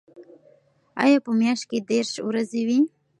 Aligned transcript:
آیا 1.03 1.17
په 1.25 1.31
میاشت 1.39 1.63
کې 1.69 1.79
دېرش 1.89 2.11
ورځې 2.27 2.61
وي؟ 2.67 2.79